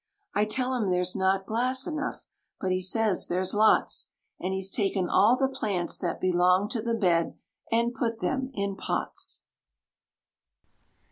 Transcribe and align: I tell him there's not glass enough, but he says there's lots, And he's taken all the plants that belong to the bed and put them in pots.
I 0.33 0.45
tell 0.45 0.73
him 0.73 0.89
there's 0.89 1.15
not 1.15 1.45
glass 1.45 1.85
enough, 1.85 2.25
but 2.59 2.71
he 2.71 2.81
says 2.81 3.27
there's 3.27 3.53
lots, 3.53 4.13
And 4.39 4.51
he's 4.51 4.71
taken 4.71 5.07
all 5.07 5.35
the 5.37 5.47
plants 5.47 5.99
that 5.99 6.19
belong 6.19 6.69
to 6.69 6.81
the 6.81 6.95
bed 6.95 7.37
and 7.71 7.93
put 7.93 8.19
them 8.19 8.49
in 8.55 8.75
pots. 8.75 9.43